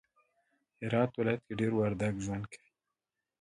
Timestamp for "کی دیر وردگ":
1.47-2.15